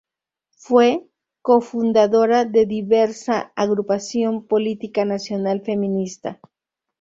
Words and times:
Fue 0.57 1.05
Co-fundadora 1.43 2.43
de 2.45 2.65
Diversa 2.65 3.53
Agrupación 3.55 4.47
Política 4.47 5.05
Nacional 5.05 5.61
Feminista. 5.63 6.39